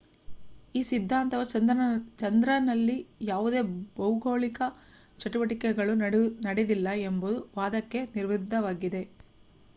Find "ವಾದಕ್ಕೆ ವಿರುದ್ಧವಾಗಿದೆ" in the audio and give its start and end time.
7.57-9.03